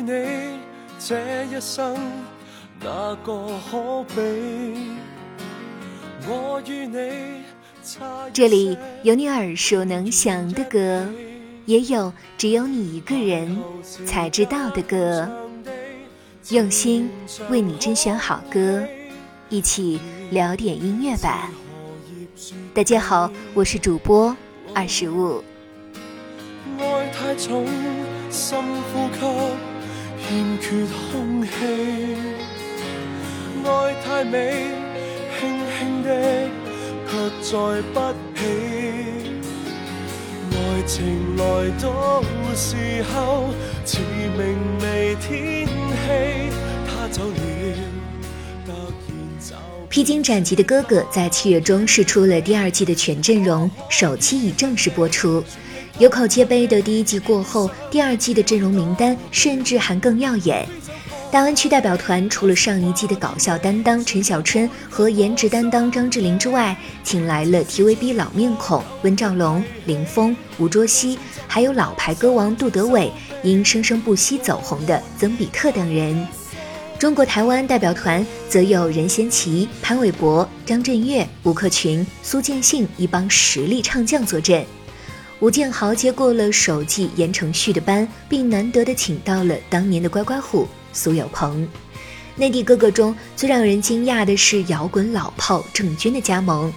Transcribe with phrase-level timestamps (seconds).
[0.00, 0.58] 你
[0.98, 1.94] 这一生，
[2.82, 4.90] 哪个可比？
[6.26, 7.44] 我与你
[8.32, 11.06] 这里有你耳熟能详的歌，
[11.66, 13.58] 也有只有你一个人
[14.06, 15.28] 才知道的歌。
[16.48, 17.10] 用心
[17.50, 18.82] 为你甄选好歌，
[19.50, 21.50] 一起聊点音乐吧。
[22.72, 24.34] 大家好，我是主播
[24.74, 25.44] 二十五。
[26.78, 27.66] 爱太重，
[28.30, 29.69] 深呼吸，
[30.30, 30.68] 欠缺
[31.10, 31.48] 空气。
[33.64, 34.68] 爱太美，
[35.36, 36.08] 轻轻的，
[37.04, 37.10] 却
[37.42, 37.98] 载不
[38.36, 38.40] 起。
[40.52, 40.56] 爱
[40.86, 41.42] 情来
[41.82, 42.22] 到
[42.54, 43.48] 时候，
[43.84, 43.98] 似
[44.38, 45.72] 明媚天气，
[46.86, 47.34] 他走了，
[48.64, 48.70] 突
[49.08, 49.56] 然走。
[49.88, 55.42] 披荆斩棘的哥哥在七月中试出了第二季的全阵容，首期已正式播出。
[56.00, 60.66] 有口皆碑的第一季过后，第二季的阵容名单甚至还更耀眼。
[61.30, 76.26] 大湾区代表团除了上一季的搞笑担当陈小春和颜值担当张智霖之外，请来了 TVB 老面孔温兆龙、林峰、吴卓羲，还有老牌歌王杜德伟，因生生不息走红的曾比特等人。
[76.98, 84.64] 中国台湾代表团则有任贤齐、潘玮柏、张震岳、吴克群、苏建信一帮实力唱将坐镇。
[85.40, 91.66] 吴建豪接过了首季言承旭的班，并难得的请到了当年的乖乖虎苏有朋。
[92.36, 96.70] 内地哥哥中最让人惊讶的是摇滚老炮郑钧的加盟，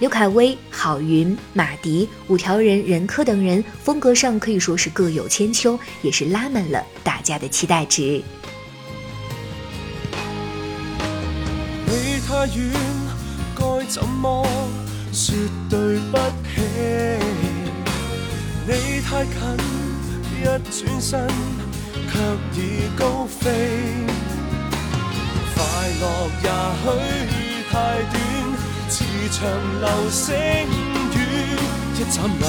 [0.00, 8.20] 刘恺威、郝云、马迪、五条人、任科等人风格上可以说是各有千秋，也是拉满了大家的期待值。
[11.86, 12.72] 离太远，
[13.54, 14.44] 该怎么
[15.12, 15.36] 说
[15.70, 15.78] 对
[16.10, 17.37] 不起？
[19.10, 19.32] 太近，
[20.34, 21.26] 一转身
[22.12, 22.12] 却
[22.60, 22.60] 已
[22.94, 23.48] 高飞。
[25.54, 25.64] 快
[25.98, 26.04] 乐
[26.42, 26.46] 也
[27.30, 27.32] 许
[27.70, 27.72] 太
[28.12, 28.14] 短，
[28.90, 28.94] 似
[29.32, 29.38] 场
[29.80, 30.26] 流星
[31.14, 31.16] 雨，
[31.94, 32.44] 一眨眼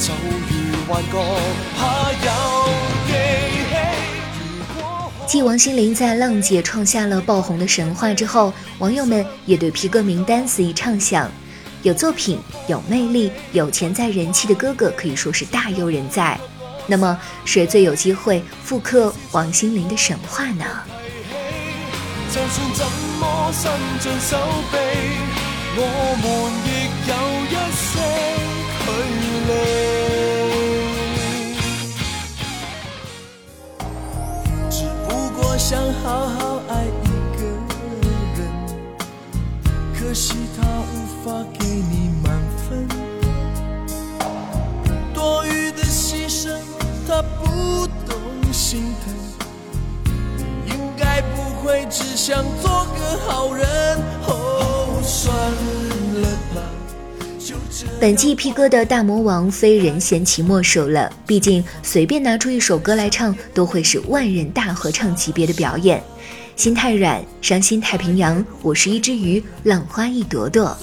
[0.00, 0.14] 就
[0.48, 0.50] 如
[0.88, 1.14] 幻觉，
[1.76, 1.78] 怕
[2.24, 2.26] 有
[3.06, 3.12] 记
[3.68, 3.72] 起。
[5.26, 11.30] 继王心凌在《浪姐》创下了爆红的神话之后，网友们也对皮革名单肆意畅想。
[11.84, 16.40] 有作品、有魅力、有潜在人气的哥哥可以说是大有人在。
[16.86, 20.64] 那么，谁最有机会复刻王心凌的神话呢？
[22.30, 22.86] 就算怎
[23.20, 24.38] 么伸尽手
[24.72, 24.78] 臂，
[25.76, 25.80] 我
[26.22, 26.26] 们
[26.64, 26.68] 亦
[27.06, 27.12] 有
[27.52, 27.92] 一些
[28.80, 28.86] 距
[29.46, 29.52] 离。
[34.70, 35.08] 只不
[35.38, 36.72] 过想好好爱
[40.14, 42.86] 可惜他无法给你满分，
[45.12, 46.52] 多余的牺牲
[47.04, 48.16] 他不懂
[48.52, 49.12] 心疼，
[50.36, 53.66] 你应该不会只想做个好人。
[54.28, 55.34] 哦，算
[56.22, 56.62] 了吧，
[57.40, 57.84] 就这。
[58.00, 66.00] 本季 P 歌的大魔王非任贤齐莫属了，毕竟随便拿出一首歌来唱，都会是万人大合唱级别的表演。
[66.56, 70.76] 心太软，伤心太平洋，我是一只鱼，浪花一朵朵。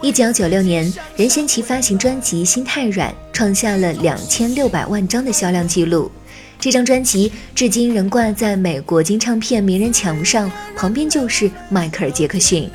[0.00, 6.10] 一九九六年，任贤齐发行专辑《心太软》，创下了两千六百万张的销量记录。
[6.58, 12.68] 这张专辑至今仍挂在美国金唱片名人墙上，旁边就是迈克尔·杰克逊。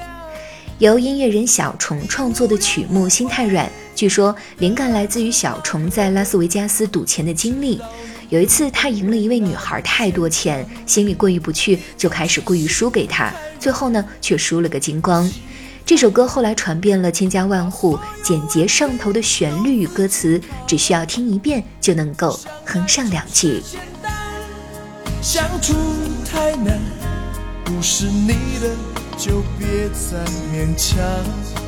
[0.77, 3.65] 由音乐人小虫创作的曲目《心太软》，
[3.97, 7.81] 据说灵感来自于小虫在拉斯维加斯赌钱的经历。
[8.29, 15.27] 有一次，他赢了一位女孩太多钱，心里过意不去，就开始故意输给她，最后呢，却输了个精光。
[15.83, 23.63] 这首歌后来传遍了千家万户，简洁上头的旋律与歌词，只需要听一遍就能够哼上两句。
[25.23, 25.73] 相处
[26.23, 26.79] 太难，
[27.65, 28.27] 不是你
[28.61, 28.69] 的
[29.17, 31.66] 就别再勉强。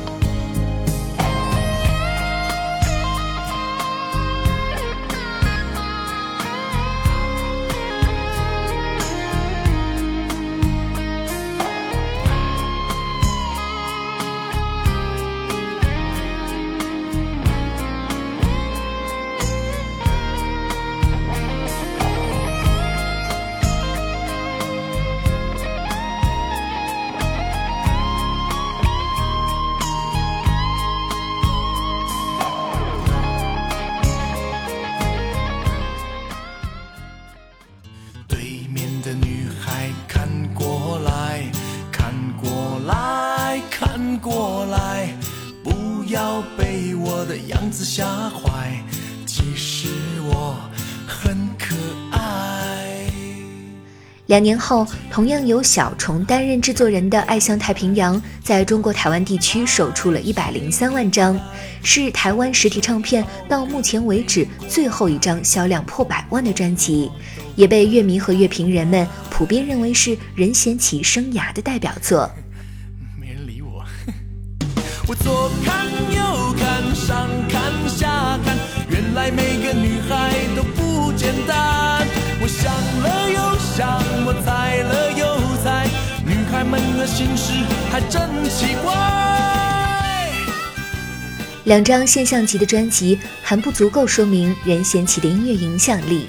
[46.10, 48.82] 要被我的样子吓坏。
[49.24, 49.86] 其实
[50.24, 50.56] 我
[51.06, 51.76] 很可
[52.10, 53.06] 爱。
[54.26, 61.38] 两年后，同样由小虫担任制作人的《爱向太平洋》在中国台湾地区售出了一百零三万张，
[61.84, 67.08] 是台湾实体唱片到目前为止最后一张销量破百万的专辑，
[67.54, 72.28] 也被乐迷和乐评人们普遍认为是任贤齐生涯的代表作。
[75.10, 78.56] 我左看右看，上看下看，
[78.88, 82.06] 原来每个女孩都不简单。
[82.40, 82.72] 我想
[83.02, 85.24] 了又想，我猜了又
[85.64, 85.88] 猜，
[86.24, 87.52] 女孩们的心事
[87.90, 88.94] 还真奇怪。
[91.64, 96.28] 两张现象级的专辑还不足够说明任贤齐的音乐影响力。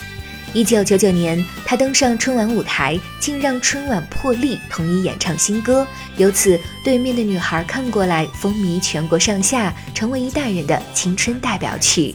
[0.53, 5.87] 一九九九年，他登上春晚舞台，竟让春晚破例同意演唱新歌，
[6.17, 12.13] 由此《对面的女孩看过来》风靡全国上下，成为一代人的青春代表曲。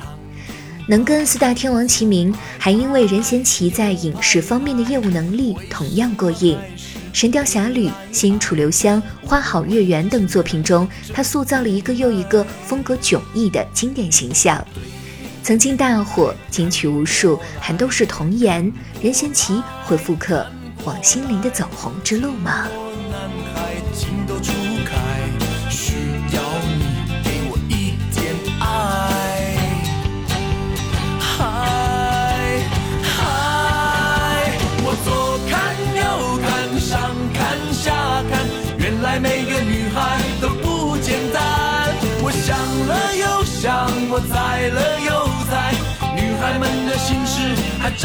[0.86, 6.58] 能跟四大天王齐名，还因为任贤齐在影视方面的业务能力同样过硬，
[7.14, 14.62] 《神雕侠侣》《新楚留香》《花好月圆》等作品中，他塑造了一个又一个风格迥异的经典形象。
[15.46, 18.72] 曾经大火，金曲无数，还都是童颜。
[19.00, 20.44] 任贤齐会复刻
[20.84, 22.66] 王心凌的走红之路吗？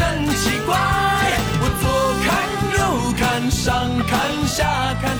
[0.02, 0.76] 真奇怪。
[1.62, 1.84] 我左
[2.26, 2.28] 看
[2.74, 2.80] 右
[3.16, 4.12] 看，上看
[4.48, 4.58] 下
[5.00, 5.16] 看，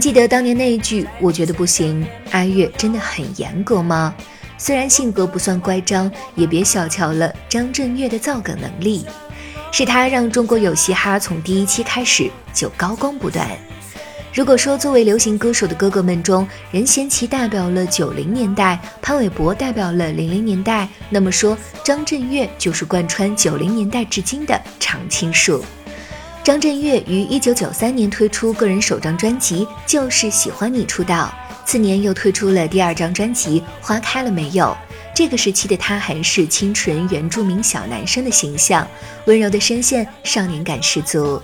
[0.00, 4.14] 记得当年那一句“我觉得不行”，阿月真的很严格吗？
[4.56, 9.04] 虽然性格不算乖张，也别小瞧了张震岳的造梗能力，
[9.70, 13.46] 是他让中国有嘻哈从第一期开始就高光不断。
[14.32, 25.62] 如果说作为流行歌手的哥哥们中，任贤齐代表了九零年代，潘玮柏代表了零零年代，那么说张震岳就是贯穿九零年代至今的常青树。
[26.42, 31.30] 张震岳于一九九三年推出个人首张专辑《就是喜欢你》出道，
[31.66, 34.64] 次年又推出了第二张专辑《花开了没有》。
[35.14, 38.88] 这个时期的他还是清纯原住民小男生的形象，
[39.26, 41.40] 温柔的声线，少年感十足。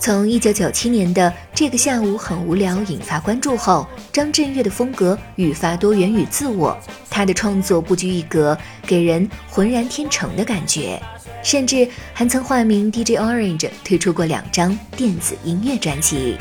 [0.00, 6.76] 从一九九七年的这个下午很无聊引发关注后，张震岳的风格愈发多元与自我，
[7.08, 11.00] 他的创作不拘一格，给人浑然天成的感觉，
[11.46, 16.36] 甚至还曾化名 DJ Orange 推出过两张电子音乐专辑。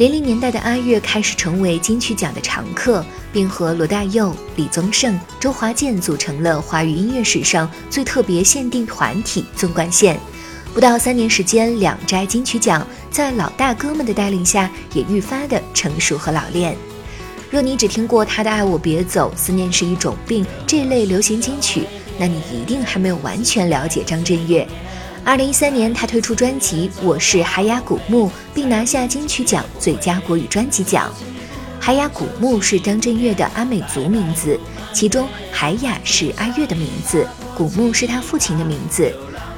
[0.00, 3.04] 零零年代的阿月开始成为金曲奖的常客，
[3.34, 10.18] 并和罗大佑、李宗盛、周华健组成了华语音乐史上最特别限定团体纵贯线。
[10.72, 16.74] 不到三年时间，两摘金曲奖，在老大哥们的带领下，也愈发的成熟和老练。
[17.50, 21.84] 若你只听过他的《爱我别走》《思念是一种病》这类流行金曲，
[22.18, 24.66] 那你一定还没有完全了解张震岳。
[25.22, 31.12] 二零一三年，他推出专辑《我是海雅古木》，并拿下金曲奖最佳国语专辑奖。
[31.78, 34.58] 海雅古墓是张震岳的阿美族名字，
[34.94, 39.12] 其中海雅是阿岳的名字，古墓是他父亲的名字。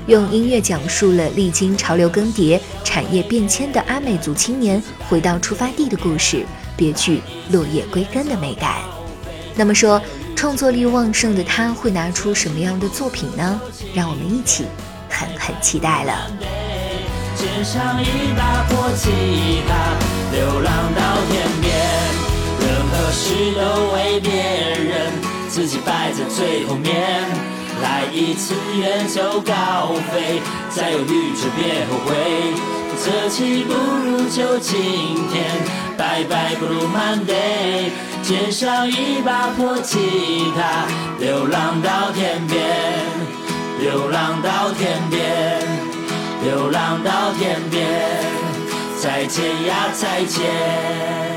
[0.08, 6.44] 用音乐讲述了历经潮流更迭、产业变迁的阿美族青年回到出发地的故事，
[6.76, 8.78] 别具落叶归根的美感。
[9.54, 10.02] 那么说，
[10.34, 13.60] 创作力旺盛的他会拿出什么样的作品呢？
[13.94, 14.66] 让我们一起
[15.12, 16.30] 狠狠期待了。
[17.36, 19.10] 肩上一把破吉
[19.68, 19.72] 他，
[20.32, 21.70] 流浪到天边，
[22.60, 23.60] 任何事都
[23.94, 25.12] 为别人，
[25.48, 26.90] 自己摆在最后面。
[27.82, 30.40] 来一次远走高飞，
[30.70, 32.54] 再犹豫就别后悔。
[33.04, 34.78] 这期不如就今
[35.32, 35.44] 天，
[35.98, 37.90] 拜拜不如 Monday。
[38.22, 39.98] 肩上一把破吉
[40.54, 40.86] 他，
[41.18, 42.62] 流浪到天边，
[43.82, 45.58] 流浪到天边，
[46.44, 47.82] 流浪到天边。
[49.00, 51.31] 再见呀，再见。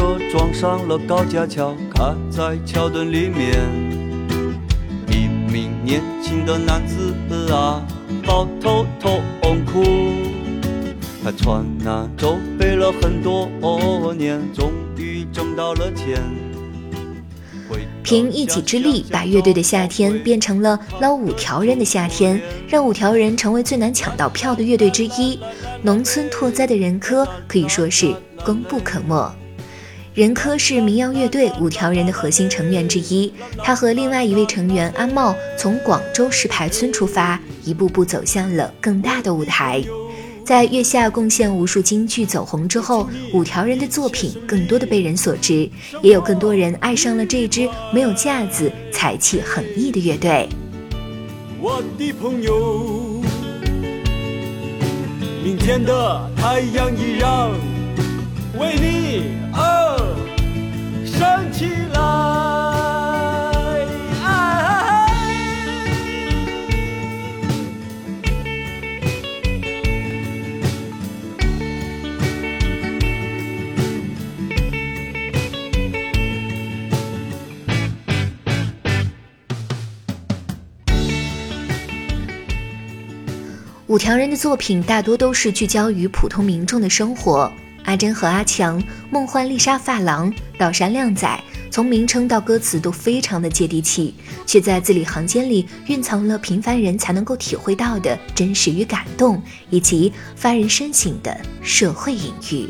[0.00, 3.52] 车撞上了高架桥，卡在桥墩里面。
[5.08, 7.12] 一名年轻的男子
[7.52, 7.84] 啊，
[8.24, 9.84] 抱头痛哭。
[11.22, 13.46] 他穿那舟背了很多
[14.16, 16.18] 年，终于挣到了钱。
[18.02, 25.38] 凭一己之力，把乐队的夏天变成了捞五条人的夏天，让五条人成为最难抢到票的乐队之一。
[25.82, 28.14] 农村拓哉的人科可以说是
[28.46, 29.30] 功不可没。
[30.12, 39.82] 任科是民谣乐队五条人的核心成员之一，他和另外一位成员阿茂从广州石牌村出发，一步步走向了更大的舞台。
[40.44, 45.70] 在月下贡献无数金句走红之后，五条人的作品更多的被人所知，
[46.02, 50.48] 也有更多人爱上了这支没有架子、才气横溢的乐队。
[51.60, 53.22] 我的朋友，
[55.44, 57.50] 明天的太阳依然
[58.58, 59.89] 为你而。
[61.20, 62.00] 站起来！
[83.86, 87.52] 五条人的作品大多都是聚焦于普通民众的生活。
[87.84, 94.14] 阿珍和阿强、梦幻丽莎发廊、岛山靓仔，从名称到歌词都非常的接地气，
[94.46, 102.68] 却在字里行间里蕴藏了平凡人才能够体会到的真实与感动，以及发人深省的社会隐喻。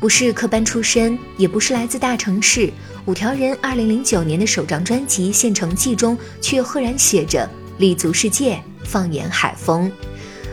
[0.00, 2.72] 不是科班出身，也不是来自大城市，
[3.06, 7.48] 五条人二零零九年的首张专辑《县城记》中，却赫然写着
[7.78, 9.90] “立足世界，放眼海风”。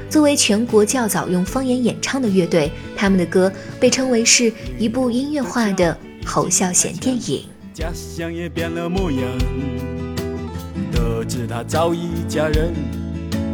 [0.09, 7.45] 作为全国较早用方言演唱的乐队，他们的歌被称为是一部音乐化的侯孝贤电影。
[7.73, 9.21] 家乡也变了模样，
[10.91, 12.73] 得知他早已嫁人，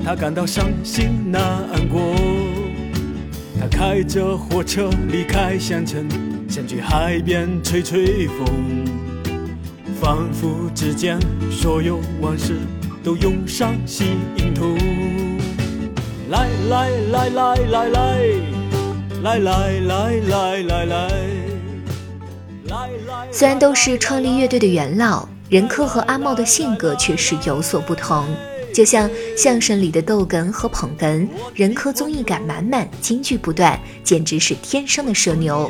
[0.05, 1.41] 他感到伤心难
[1.89, 1.99] 过。
[3.59, 6.07] 他开着火车离开县城，
[6.47, 8.85] 想去海边吹吹风，
[9.99, 12.55] 仿佛之间所有往事
[13.03, 14.17] 都涌上心
[14.53, 14.75] 头。
[16.31, 18.21] 来来来来来来
[19.21, 21.11] 来来来来来来。
[23.29, 28.25] 虽然都是创立乐队的元老，任科和阿茂的性格却是有所不同。
[28.73, 35.69] 就像相声里的逗哏和捧哏，任科综艺感满满，金句不断，简直是天生的社牛。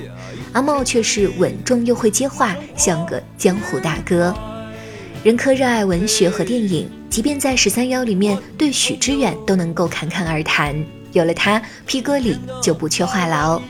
[0.53, 4.32] 阿茂却是稳重又会接话，像个江湖大哥。
[5.24, 6.88] 任科热爱文学和电影。
[7.12, 10.74] 即便在十三邀里面对许知远都能够侃侃而谈，
[11.12, 13.62] 有了他，P 歌里就不缺话痨。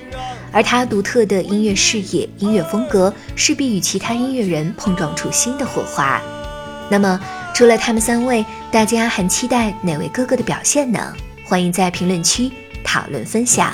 [0.51, 6.21] 而他独特的音乐视野、音乐风格，势必与其他音乐人碰撞出新的火花。
[6.87, 7.19] 那么，
[7.55, 11.11] 除了他们三位，大家还期待哪位哥哥的表现呢？
[11.43, 12.51] 欢迎在评论区
[12.83, 13.73] 讨论分享。